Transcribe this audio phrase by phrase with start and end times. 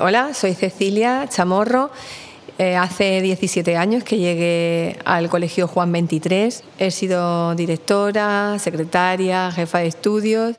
[0.00, 1.90] Hola, soy Cecilia Chamorro.
[2.58, 6.62] Eh, hace 17 años que llegué al Colegio Juan 23.
[6.78, 10.56] He sido directora, secretaria, jefa de estudios.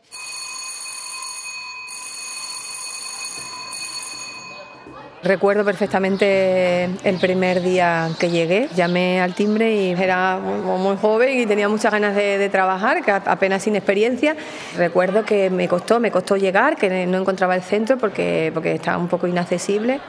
[5.21, 8.69] Recuerdo perfectamente el primer día que llegué.
[8.73, 13.75] Llamé al timbre y era muy joven y tenía muchas ganas de, trabajar, apenas sin
[13.75, 14.37] experiencia.
[14.77, 18.97] Recuerdo que me costó, me costó llegar, que no encontraba el centro porque, porque estaba
[18.97, 19.99] un poco inaccesible.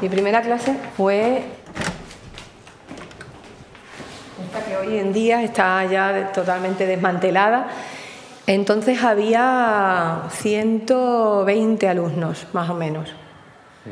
[0.00, 1.42] Mi primera clase fue
[4.42, 7.68] esta que hoy en día está ya totalmente desmantelada
[8.46, 13.14] entonces había 120 alumnos, más o menos.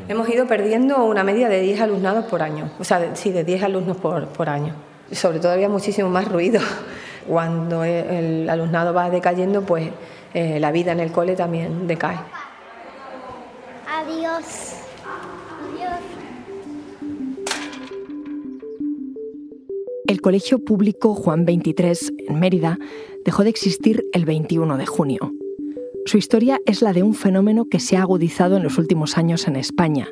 [0.07, 3.63] Hemos ido perdiendo una media de 10 alumnados por año, o sea, sí, de 10
[3.63, 4.73] alumnos por, por año.
[5.11, 6.61] Sobre todo había muchísimo más ruido.
[7.27, 9.89] Cuando el alumnado va decayendo, pues
[10.33, 12.17] eh, la vida en el cole también decae.
[13.87, 14.73] Adiós.
[15.05, 15.99] Adiós.
[20.07, 22.77] El Colegio Público Juan 23 en Mérida
[23.25, 25.33] dejó de existir el 21 de junio.
[26.05, 29.47] Su historia es la de un fenómeno que se ha agudizado en los últimos años
[29.47, 30.07] en España.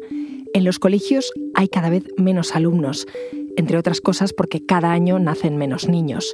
[0.54, 3.08] En los colegios hay cada vez menos alumnos,
[3.58, 6.34] entre otras cosas porque cada año nacen menos niños.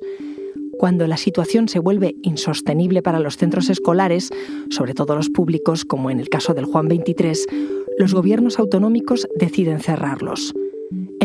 [0.78, 4.30] Cuando la situación se vuelve insostenible para los centros escolares,
[4.70, 7.48] sobre todo los públicos, como en el caso del Juan 23,
[7.98, 10.54] los gobiernos autonómicos deciden cerrarlos.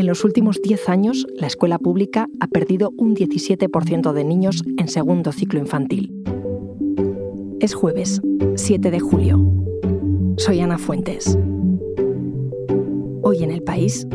[0.02, 4.88] En los últimos 10 años, la escuela pública ha perdido un 17% de niños en
[4.88, 6.12] segundo ciclo infantil.
[7.60, 8.20] Es jueves,
[8.56, 9.40] 7 de julio.
[10.38, 11.38] Soy Ana Fuentes.
[13.22, 14.08] Hoy en el país,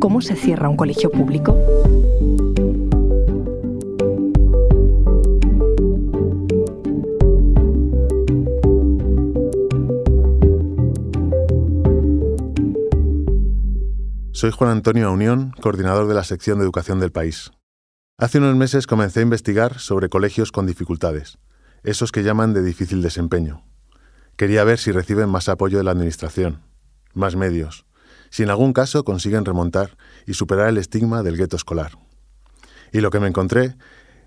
[0.00, 1.56] ¿cómo se cierra un colegio público?
[14.38, 17.50] Soy Juan Antonio Unión, coordinador de la sección de educación del país.
[18.18, 21.38] Hace unos meses comencé a investigar sobre colegios con dificultades,
[21.82, 23.64] esos que llaman de difícil desempeño.
[24.36, 26.62] Quería ver si reciben más apoyo de la Administración,
[27.14, 27.84] más medios,
[28.30, 31.98] si en algún caso consiguen remontar y superar el estigma del gueto escolar.
[32.92, 33.74] Y lo que me encontré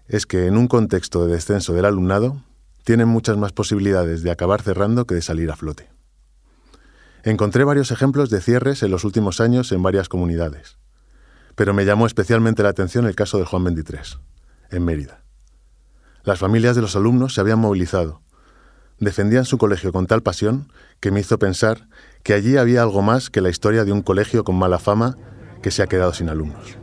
[0.10, 2.44] es que en un contexto de descenso del alumnado,
[2.84, 6.01] tienen muchas más posibilidades de acabar cerrando que de salir a flote.
[7.24, 10.78] Encontré varios ejemplos de cierres en los últimos años en varias comunidades,
[11.56, 14.18] pero me llamó especialmente la atención el caso de Juan 23,
[14.72, 15.22] en Mérida.
[16.24, 18.22] Las familias de los alumnos se habían movilizado,
[19.00, 21.88] defendían su colegio con tal pasión que me hizo pensar
[22.24, 25.16] que allí había algo más que la historia de un colegio con mala fama
[25.62, 26.78] que se ha quedado sin alumnos.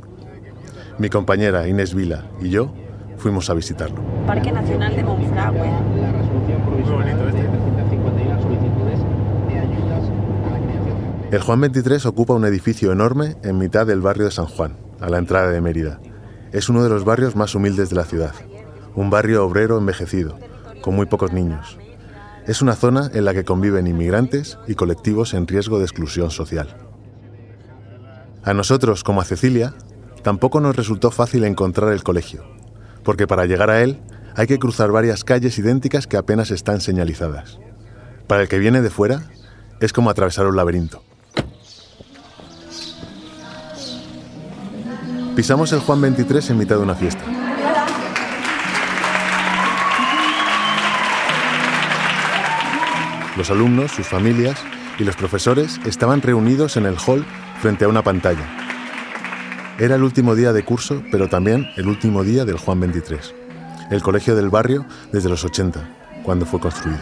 [0.99, 2.73] Mi compañera Inés Vila y yo
[3.17, 4.03] fuimos a visitarlo.
[4.27, 5.71] Parque Nacional de Monfragüe.
[11.31, 15.11] El Juan 23 ocupa un edificio enorme en mitad del barrio de San Juan, a
[15.11, 16.01] la entrada de Mérida.
[16.53, 18.33] Es uno de los barrios más humildes de la ciudad,
[18.95, 20.39] un barrio obrero envejecido,
[20.81, 21.77] con muy pocos niños.
[22.47, 26.75] Es una zona en la que conviven inmigrantes y colectivos en riesgo de exclusión social.
[28.43, 29.75] A nosotros, como a Cecilia,
[30.23, 32.43] tampoco nos resultó fácil encontrar el colegio,
[33.05, 34.01] porque para llegar a él
[34.35, 37.59] hay que cruzar varias calles idénticas que apenas están señalizadas.
[38.27, 39.25] Para el que viene de fuera,
[39.81, 41.03] es como atravesar un laberinto.
[45.39, 47.23] Pisamos el Juan 23 en mitad de una fiesta.
[53.37, 54.59] Los alumnos, sus familias
[54.99, 57.25] y los profesores estaban reunidos en el hall
[57.63, 58.45] frente a una pantalla.
[59.79, 63.33] Era el último día de curso, pero también el último día del Juan 23,
[63.93, 65.89] el colegio del barrio desde los 80,
[66.25, 66.99] cuando fue construido.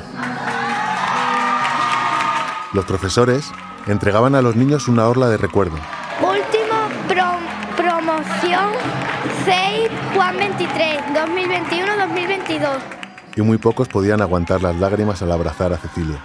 [2.75, 3.47] Los profesores
[3.87, 5.79] entregaban a los niños una orla de recuerdo,
[9.47, 12.79] 6 Juan 23, 2021-2022.
[13.37, 16.19] Y muy pocos podían aguantar las lágrimas al abrazar a Cecilia,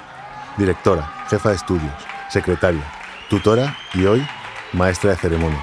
[0.57, 1.93] directora, jefa de estudios,
[2.29, 2.81] secretaria,
[3.29, 4.25] tutora y hoy
[4.73, 5.61] maestra de ceremonias.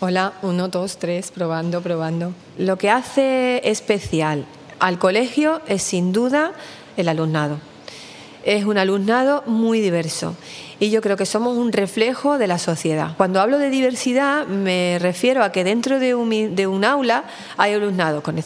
[0.00, 2.32] Hola, uno, dos, tres, probando, probando.
[2.56, 4.46] Lo que hace especial
[4.80, 6.52] al colegio es sin duda
[6.96, 7.67] el alumnado
[8.44, 10.34] es un alumnado muy diverso
[10.80, 13.16] y yo creo que somos un reflejo de la sociedad.
[13.16, 17.24] Cuando hablo de diversidad me refiero a que dentro de un, aula
[17.56, 18.36] hay alumnado con,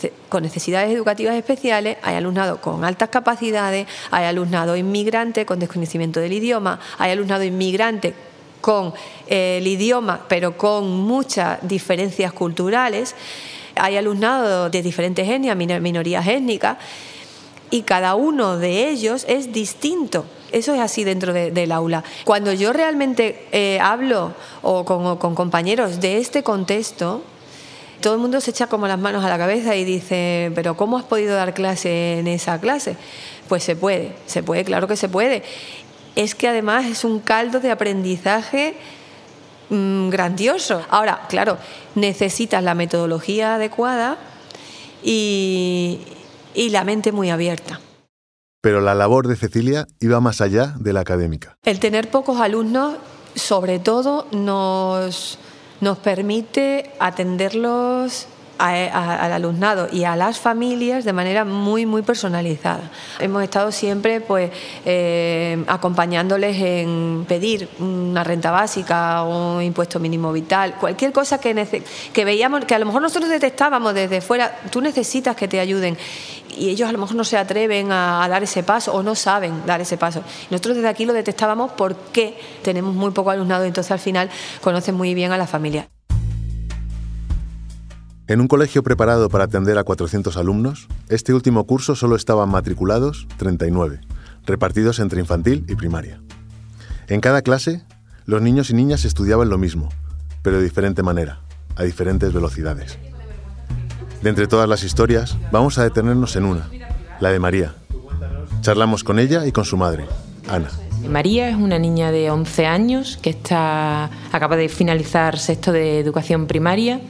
[0.42, 6.80] necesidades educativas especiales, hay alumnado con altas capacidades, hay alumnado inmigrante con desconocimiento del idioma,
[6.98, 8.14] hay alumnado inmigrante
[8.60, 8.94] con
[9.26, 13.14] eh, el idioma, pero con muchas diferencias culturales.
[13.74, 16.76] Hay alumnado de diferentes etnias, minorías étnicas,
[17.72, 20.26] y cada uno de ellos es distinto.
[20.52, 22.04] Eso es así dentro del aula.
[22.24, 27.22] Cuando yo realmente eh, hablo o con, compañeros de este contexto,
[28.02, 30.98] todo el mundo se echa como las manos a la cabeza y dice, pero ¿cómo
[30.98, 32.96] has podido dar clase en esa clase?
[33.48, 35.42] Pues se puede, se puede, claro que se puede.
[36.14, 38.74] Es que además es un caldo de aprendizaje
[39.70, 40.82] mm, grandioso.
[40.90, 41.56] Ahora, claro,
[41.94, 44.18] necesitas la metodología adecuada
[45.02, 46.00] y,
[46.54, 47.80] y la mente muy abierta.
[48.60, 51.56] Pero la labor de Cecilia iba más allá de la académica.
[51.64, 52.94] El tener pocos alumnos,
[53.34, 55.38] sobre todo, nos,
[55.80, 58.26] nos permite atenderlos
[58.62, 62.90] al alumnado y a las familias de manera muy, muy personalizada.
[63.18, 64.50] Hemos estado siempre pues,
[64.84, 71.82] eh, acompañándoles en pedir una renta básica un impuesto mínimo vital, cualquier cosa que,
[72.12, 75.96] que veíamos, que a lo mejor nosotros detectábamos desde fuera, tú necesitas que te ayuden
[76.56, 79.14] y ellos a lo mejor no se atreven a, a, dar ese paso o no
[79.14, 80.22] saben dar ese paso.
[80.50, 84.30] Nosotros desde aquí lo detectábamos porque tenemos muy poco alumnado y entonces al final
[84.60, 85.91] conocen muy bien a la familia.
[88.32, 93.28] En un colegio preparado para atender a 400 alumnos, este último curso solo estaban matriculados
[93.36, 94.00] 39,
[94.46, 96.18] repartidos entre infantil y primaria.
[97.08, 97.82] En cada clase,
[98.24, 99.90] los niños y niñas estudiaban lo mismo,
[100.40, 101.40] pero de diferente manera,
[101.76, 102.96] a diferentes velocidades.
[104.22, 106.70] De entre todas las historias, vamos a detenernos en una,
[107.20, 107.74] la de María.
[108.62, 110.06] Charlamos con ella y con su madre,
[110.48, 110.70] Ana.
[111.06, 116.46] María es una niña de 11 años que está, acaba de finalizar sexto de educación
[116.46, 117.02] primaria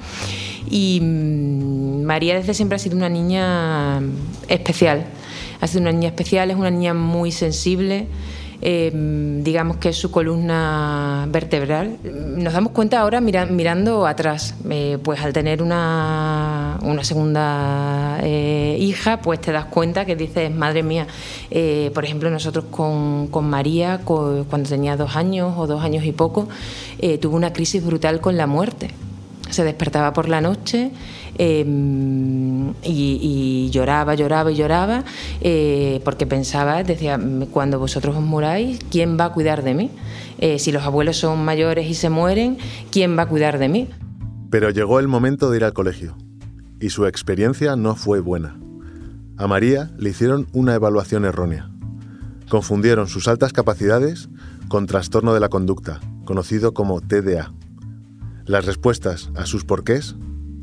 [0.70, 4.00] y mm, María desde siempre ha sido una niña
[4.48, 5.06] especial.
[5.60, 8.08] Ha sido una niña especial, es una niña muy sensible.
[8.64, 11.96] Em, digamos que es su columna vertebral.
[12.04, 19.20] Nos damos cuenta ahora mirando atrás, eh, pues al tener una, una segunda eh, hija,
[19.20, 21.08] pues te das cuenta que dices, madre mía,
[21.50, 26.12] eh, por ejemplo, nosotros con, con María, cuando tenía dos años o dos años y
[26.12, 26.48] poco,
[27.20, 28.90] tuvo una crisis brutal con la muerte
[29.52, 30.90] se despertaba por la noche
[31.38, 35.04] em, y, lloraba, lloraba y lloraba
[35.40, 37.18] eh, porque pensaba, decía,
[37.50, 39.90] cuando vosotros os muráis, ¿quién va a cuidar de mí?
[40.38, 42.58] Eh, si los abuelos son mayores y se mueren,
[42.90, 43.88] ¿quién va a cuidar de mí?
[44.50, 46.16] Pero llegó el momento de ir al colegio
[46.80, 48.58] y su experiencia no fue buena.
[49.38, 51.70] A María le hicieron una evaluación errónea.
[52.48, 54.28] Confundieron sus altas capacidades
[54.68, 57.52] con trastorno de la conducta, conocido como TDA.
[58.46, 60.16] Las respuestas a sus porqués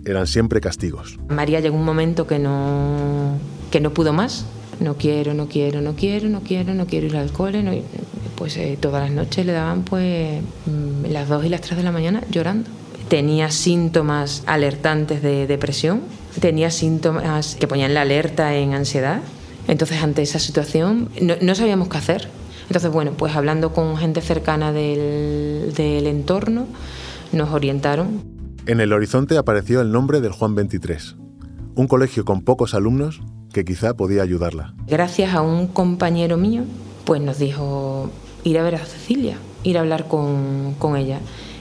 [0.05, 1.17] eran siempre castigos.
[1.29, 3.37] María llegó un momento que no,
[3.71, 4.45] que no pudo más.
[4.79, 7.63] No quiero, no quiero, no quiero, no quiero, no quiero ir al cole.
[7.63, 7.71] No,
[8.35, 11.83] pues eh, todas las noches le daban pues mm, las 2 y las 3 de
[11.83, 12.69] la mañana llorando.
[13.09, 16.01] Tenía síntomas alertantes de depresión,
[16.39, 19.21] tenía síntomas que ponían la alerta en ansiedad.
[19.67, 22.29] Entonces ante esa situación no, no sabíamos qué hacer.
[22.67, 26.67] Entonces bueno, pues hablando con gente cercana del, del entorno,
[27.31, 28.23] nos orientaron.
[28.65, 31.15] En el horizonte apareció el nombre del Juan 23,
[31.75, 33.21] un colegio con pocos alumnos
[33.53, 34.75] que quizá podía ayudarla.
[34.87, 36.63] Gracias a un compañero mío,
[37.05, 38.09] pues nos dijo
[38.43, 41.19] ir a ver a Cecilia, ir a hablar con, con ella.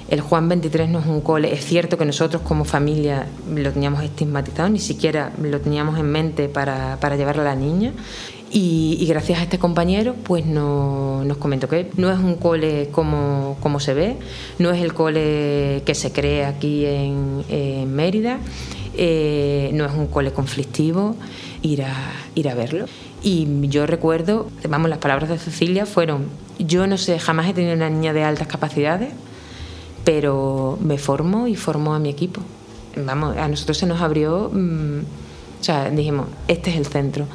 [0.09, 4.03] El Juan 23 no es un cole, es cierto que nosotros como familia lo teníamos
[4.03, 7.93] estigmatizado, ni siquiera lo teníamos en mente para, para llevar a la niña.
[8.51, 13.79] Y, gracias a este compañero, pues nos comentó que no es un cole como, como,
[13.79, 14.17] se ve,
[14.59, 18.39] no es el cole que se cree aquí en, Mérida,
[18.97, 21.15] eh, no es un cole conflictivo,
[21.63, 21.95] ir a,
[22.35, 22.87] ir a verlo.
[23.23, 26.27] Y yo recuerdo, vamos, las palabras de Cecilia fueron,
[26.59, 29.11] yo no sé, jamás he tenido una niña de altas capacidades,
[30.05, 32.41] pero me formo y formo a mi equipo.
[32.97, 35.01] Vamos, a nosotros se nos abrió, mm,
[35.61, 37.27] o sea, dijimos, este es el centro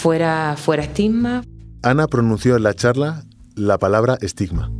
[0.00, 1.42] fuera, fuera estigma.
[1.82, 4.70] Ana pronunció en la charla la palabra estigma.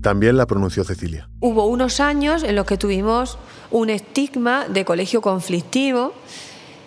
[0.00, 1.28] También la pronunció Cecilia.
[1.40, 3.36] Hubo unos años en los que tuvimos
[3.72, 6.14] un estigma de colegio conflictivo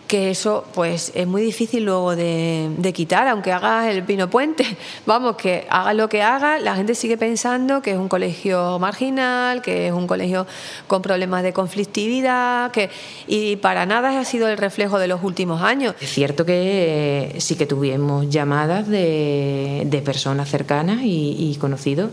[0.08, 4.66] que eso pues es muy difícil luego de, quitar, aunque hagas el pino puente.
[5.06, 9.62] Vamos, que haga lo que haga, la gente sigue pensando que es un colegio marginal,
[9.62, 10.46] que es un colegio
[10.88, 12.90] con problemas de conflictividad, que,
[13.28, 15.96] y para nada ha sido el reflejo de los últimos años.
[16.00, 22.12] Es cierto que eh, sí que tuvimos llamadas de, personas cercanas y, y conocidos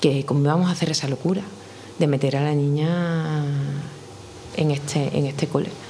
[0.00, 1.40] que cómo vamos a hacer esa locura
[1.98, 3.44] de meter a la niña
[4.56, 5.83] en este, en este colegio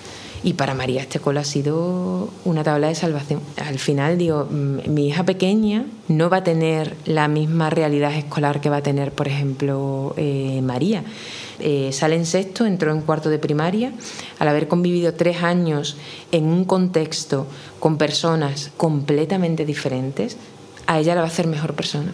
[0.45, 3.41] Y para María este cole ha sido una tabla de salvación.
[3.57, 8.61] Al final digo, mm, mi hija pequeña no va a tener la misma realidad escolar
[8.61, 11.03] que va a tener, por ejemplo, eh, María.
[11.61, 13.95] Eh, sale en sexto, entró en cuarto de primaria,
[14.39, 15.97] al haber convivido tres años
[16.31, 17.47] en un contexto
[17.81, 20.37] con personas completamente diferentes,
[20.87, 22.13] a ella la va a hacer mejor persona.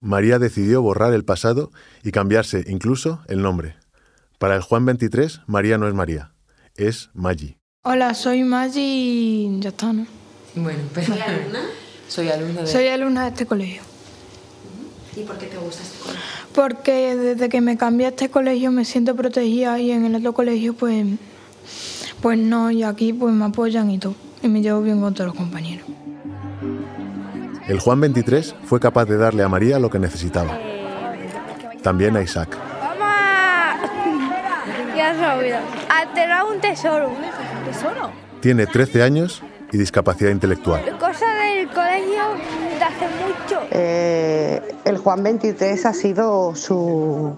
[0.00, 1.70] María decidió borrar el pasado
[2.02, 3.76] y cambiarse incluso el nombre.
[4.38, 6.32] Para el Juan 23, María no es María,
[6.76, 7.56] es Maggi.
[7.82, 10.06] Hola, soy Maggi y ya está, ¿no?
[10.54, 11.06] Bueno, pero...
[11.08, 11.60] ¿Soy alumna?
[12.08, 12.66] Soy alumna de...
[12.66, 13.82] Soy alumna de este colegio.
[15.16, 16.22] ¿Y por qué te gusta este colegio?
[16.54, 20.32] Porque desde que me cambié a este colegio me siento protegida y en el otro
[20.32, 21.06] colegio pues,
[22.22, 24.14] pues no, y aquí pues me apoyan y todo.
[24.42, 25.86] Y me llevo bien con todos los compañeros.
[27.66, 30.58] El Juan 23 fue capaz de darle a María lo que necesitaba.
[31.82, 32.65] También a Isaac.
[35.08, 37.10] A tener un tesoro.
[37.64, 38.10] ¿Tesoro?
[38.40, 40.82] Tiene 13 años y discapacidad intelectual.
[40.98, 42.24] Cosa del colegio
[42.76, 43.66] de hace mucho.
[43.70, 47.36] Eh, el Juan 23 ha sido su,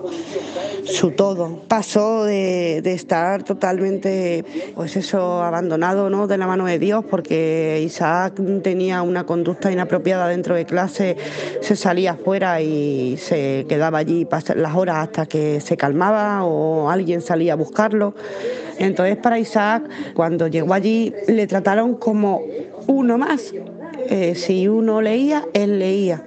[0.89, 1.63] su todo.
[1.69, 6.27] Pasó de, de estar totalmente, pues eso, abandonado ¿no?
[6.27, 11.17] de la mano de Dios, porque Isaac tenía una conducta inapropiada dentro de clase,
[11.61, 14.27] se salía afuera y se quedaba allí
[14.57, 18.15] las horas hasta que se calmaba o alguien salía a buscarlo.
[18.79, 22.43] Entonces para Isaac, cuando llegó allí, le trataron como
[22.87, 23.53] uno más.
[24.11, 26.23] Eh, si uno leía, él leía.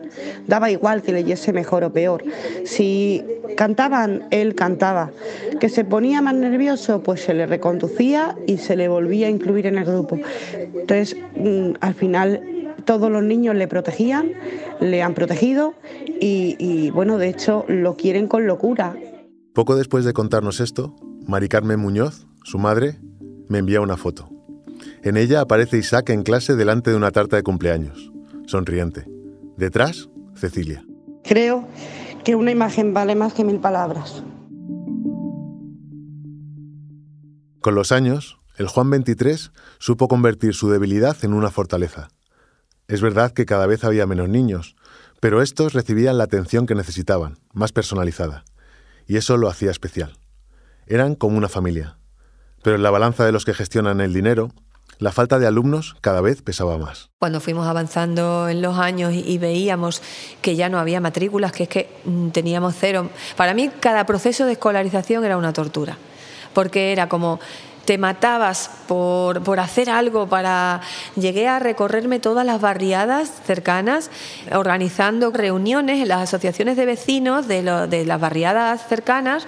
[0.45, 2.23] Daba igual que leyese mejor o peor.
[2.65, 3.23] Si
[3.55, 5.11] cantaban, él cantaba.
[5.59, 9.67] Que se ponía más nervioso, pues se le reconducía y se le volvía a incluir
[9.67, 10.17] en el grupo.
[10.53, 12.41] Entonces, mm, al final,
[12.85, 14.31] todos los niños le protegían,
[14.79, 15.73] le han protegido
[16.19, 18.95] y, y, bueno, de hecho, lo quieren con locura.
[19.53, 20.95] Poco después de contarnos esto,
[21.27, 22.99] Mari Carmen Muñoz, su madre,
[23.47, 24.29] me envía una foto.
[25.03, 28.11] En ella aparece Isaac en clase delante de una tarta de cumpleaños,
[28.45, 29.05] sonriente.
[29.57, 30.83] Detrás, Cecilia.
[31.23, 31.67] Creo
[32.23, 34.23] que una imagen vale más que mil palabras.
[37.61, 42.09] Con los años, el Juan 23 supo convertir su debilidad en una fortaleza.
[42.87, 44.75] Es verdad que cada vez había menos niños,
[45.19, 48.43] pero estos recibían la atención que necesitaban, más personalizada,
[49.07, 50.17] y eso lo hacía especial.
[50.87, 51.97] Eran como una familia.
[52.63, 54.51] Pero en la balanza de los que gestionan el dinero,
[55.01, 57.09] la falta de alumnos cada vez pesaba más.
[57.19, 60.03] Cuando fuimos avanzando en los años y, veíamos
[60.43, 63.09] que ya no había matrículas, que es que mm, teníamos cero.
[63.35, 65.97] Para mí cada proceso de escolarización era una tortura,
[66.53, 67.39] porque era como
[67.85, 70.81] te matabas por, por hacer algo para...
[71.15, 74.11] Llegué a recorrerme todas las barriadas cercanas,
[74.53, 79.47] organizando reuniones en las asociaciones de vecinos de las barriadas cercanas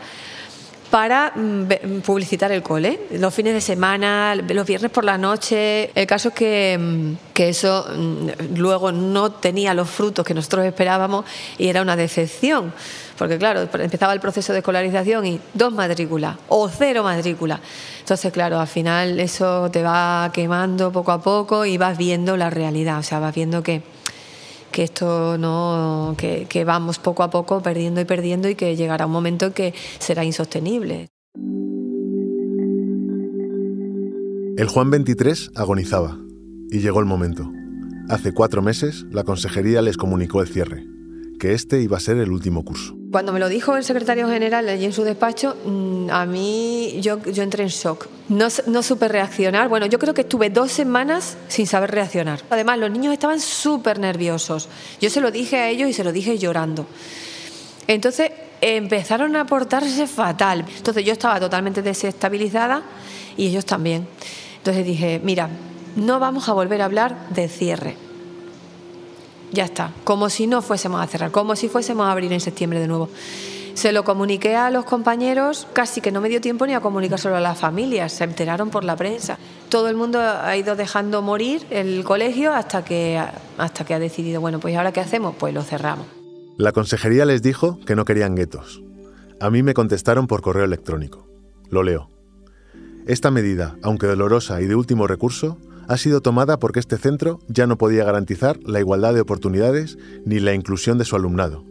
[0.94, 3.00] para mm, ve- publicitar el cole.
[3.14, 5.90] Los fines de semana, los viernes por la noche.
[5.96, 10.66] El caso es que, mm, que eso mm, luego no tenía los frutos que nosotros
[10.68, 11.26] esperábamos
[11.58, 12.72] y era una decepción.
[13.18, 17.60] Porque claro, empezaba el proceso de escolarización y dos matrículas o cero matrículas.
[18.02, 22.52] Entonces, claro, al final eso te va quemando poco a poco y vas viendo la
[22.52, 23.00] realidad.
[23.00, 23.82] O sea, vas viendo que,
[24.74, 29.06] que esto no, que, que vamos poco a poco perdiendo y perdiendo y que llegará
[29.06, 31.08] un momento en que será insostenible.
[34.58, 36.18] El Juan 23 agonizaba,
[36.70, 37.52] y llegó el momento.
[38.10, 40.86] Hace cuatro meses, la consejería les comunicó el cierre,
[41.40, 42.96] que este iba a ser el último curso.
[43.12, 47.22] Cuando me lo dijo el secretario general allí en su despacho, mm, a mí yo,
[47.24, 48.08] yo entré en shock.
[48.30, 49.70] No, no supe reaccionar.
[49.70, 52.42] Bueno, yo creo que estuve dos semanas sin saber reaccionar.
[52.50, 54.70] Además, los niños estaban súper nerviosos.
[55.00, 56.88] Yo se lo dije a ellos y se lo dije llorando.
[57.88, 60.66] Entonces empezaron a portarse fatal.
[60.78, 62.82] Entonces yo estaba totalmente desestabilizada
[63.36, 64.08] y ellos también.
[64.58, 65.50] Entonces dije, mira,
[65.96, 67.96] no vamos a volver a hablar de cierre.
[69.54, 72.80] Ya está, como si no fuésemos a cerrar, como si fuésemos a abrir en septiembre
[72.80, 73.10] de nuevo.
[73.76, 77.36] Se lo comuniqué a los compañeros, casi que no me dio tiempo ni a comunicárselo
[77.36, 79.38] a las familias, se enteraron por la prensa.
[79.70, 83.22] Todo el mundo ha ido dejando morir el colegio hasta que,
[83.58, 86.08] hasta que ha decidido, bueno, pues ahora qué hacemos, pues lo cerramos.
[86.58, 88.82] La consejería les dijo que no querían guetos.
[89.40, 91.28] A mí me contestaron por correo electrónico.
[91.70, 92.10] Lo leo.
[93.06, 95.58] Esta medida, aunque dolorosa y de último recurso,
[95.88, 100.40] ha sido tomada porque este centro ya no podía garantizar la igualdad de oportunidades ni
[100.40, 101.66] la inclusión de su alumnado.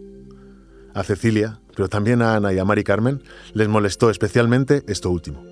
[0.95, 3.23] A Cecilia, pero también a Ana y a Mari Carmen,
[3.55, 5.43] les molestó especialmente esto último.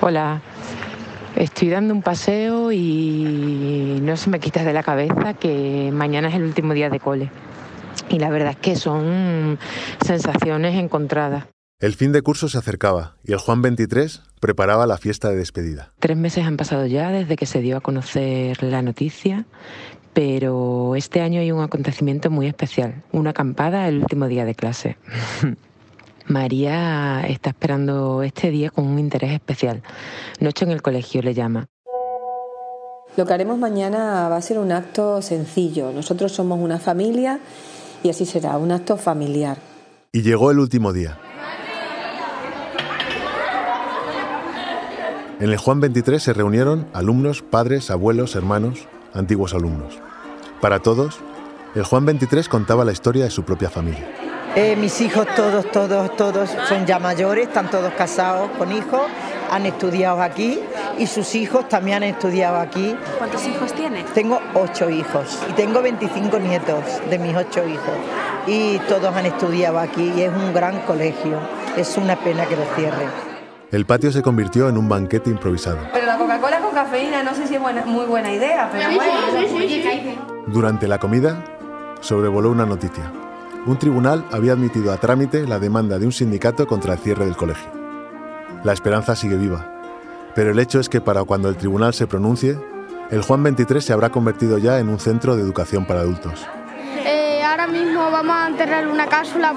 [0.00, 0.42] Hola,
[1.36, 6.34] estoy dando un paseo y no se me quita de la cabeza que mañana es
[6.34, 7.30] el último día de cole.
[8.08, 9.58] Y la verdad es que son
[10.04, 11.46] sensaciones encontradas.
[11.78, 15.92] El fin de curso se acercaba y el Juan 23 preparaba la fiesta de despedida.
[15.98, 19.44] Tres meses han pasado ya desde que se dio a conocer la noticia,
[20.14, 24.96] pero este año hay un acontecimiento muy especial, una acampada el último día de clase.
[26.26, 29.82] María está esperando este día con un interés especial.
[30.40, 31.66] Noche en el colegio le llama.
[33.18, 35.92] Lo que haremos mañana va a ser un acto sencillo.
[35.92, 37.38] Nosotros somos una familia
[38.02, 39.58] y así será, un acto familiar.
[40.10, 41.18] Y llegó el último día.
[45.38, 49.98] En el Juan 23 se reunieron alumnos, padres, abuelos, hermanos, antiguos alumnos.
[50.62, 51.20] Para todos,
[51.74, 54.08] el Juan 23 contaba la historia de su propia familia.
[54.54, 59.02] Eh, mis hijos todos, todos, todos son ya mayores, están todos casados con hijos,
[59.50, 60.58] han estudiado aquí
[60.98, 62.96] y sus hijos también han estudiado aquí.
[63.18, 64.06] ¿Cuántos hijos tienes?
[64.14, 67.94] Tengo ocho hijos y tengo 25 nietos de mis ocho hijos
[68.46, 71.38] y todos han estudiado aquí y es un gran colegio.
[71.76, 73.25] Es una pena que lo cierren.
[73.72, 75.78] El patio se convirtió en un banquete improvisado.
[75.92, 80.44] Pero la Coca-Cola con cafeína no sé si es muy buena idea, pero bueno.
[80.46, 81.44] Durante la comida,
[82.00, 83.12] sobrevoló una noticia.
[83.66, 87.36] Un tribunal había admitido a trámite la demanda de un sindicato contra el cierre del
[87.36, 87.68] colegio.
[88.62, 89.68] La esperanza sigue viva,
[90.36, 92.56] pero el hecho es que para cuando el tribunal se pronuncie,
[93.10, 96.46] el Juan 23 se habrá convertido ya en un centro de educación para adultos
[97.58, 99.54] ahora mismo vamos a enterrar una cápsula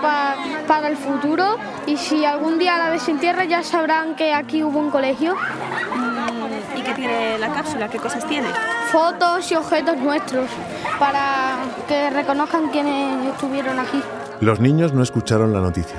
[0.67, 4.89] para el futuro y si algún día la desentierra ya sabrán que aquí hubo un
[4.89, 5.35] colegio.
[5.35, 7.89] Mm, ¿Y qué tiene la cápsula?
[7.89, 8.47] ¿Qué cosas tiene?
[8.89, 10.49] Fotos y objetos nuestros
[10.97, 11.57] para
[11.89, 14.01] que reconozcan quienes estuvieron aquí.
[14.39, 15.97] Los niños no escucharon la noticia.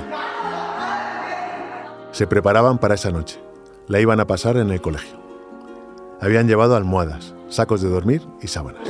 [2.13, 3.39] Se preparaban para esa noche.
[3.89, 5.21] La iban a pasar en el colegio.
[6.23, 8.89] Habían llevado almohadas, sacos de dormir y sábanas.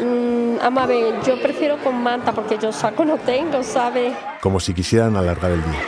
[0.62, 0.87] Ama,
[1.26, 4.12] yo prefiero con manta porque yo saco no tengo, ¿sabes?
[4.43, 5.81] Como si quisieran alargar el día.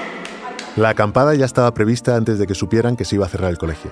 [0.76, 3.58] La acampada ya estaba prevista antes de que supieran que se iba a cerrar el
[3.58, 3.90] colegio,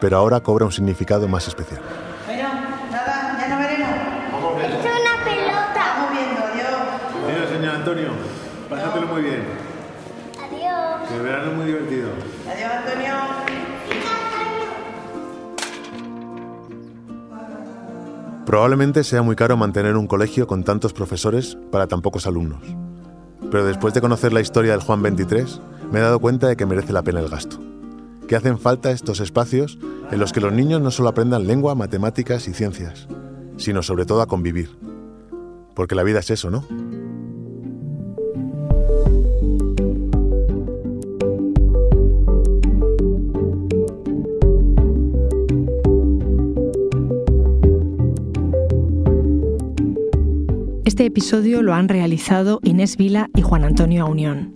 [0.00, 1.82] pero ahora cobra un significado más especial.
[2.24, 2.48] Bueno,
[2.90, 3.88] nada, ya no veremos.
[4.32, 6.08] Vamos Es una pelota.
[6.10, 7.28] Viendo, adiós.
[7.28, 8.08] Adiós, señor Antonio.
[8.70, 9.44] Pásatelo muy bien.
[10.42, 11.10] Adiós.
[11.12, 12.08] El verano es muy divertido.
[12.50, 13.63] Adiós, Antonio.
[18.46, 22.62] Probablemente sea muy caro mantener un colegio con tantos profesores para tan pocos alumnos.
[23.50, 26.66] Pero después de conocer la historia del Juan 23, me he dado cuenta de que
[26.66, 27.58] merece la pena el gasto.
[28.28, 29.78] Que hacen falta estos espacios
[30.10, 33.08] en los que los niños no solo aprendan lengua, matemáticas y ciencias,
[33.56, 34.78] sino sobre todo a convivir.
[35.74, 36.66] Porque la vida es eso, ¿no?
[50.94, 54.54] Este episodio lo han realizado Inés Vila y Juan Antonio Aunión.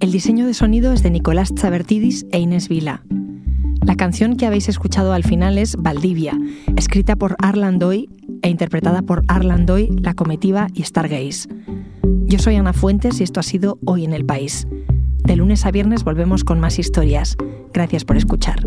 [0.00, 3.04] El diseño de sonido es de Nicolás Chabertidis e Inés Vila.
[3.86, 6.36] La canción que habéis escuchado al final es Valdivia,
[6.74, 8.08] escrita por Arlan Doy
[8.42, 11.48] e interpretada por Arlan Doy, La Comitiva y Stargaze.
[12.24, 14.66] Yo soy Ana Fuentes y esto ha sido Hoy en el País.
[15.22, 17.36] De lunes a viernes volvemos con más historias.
[17.72, 18.66] Gracias por escuchar.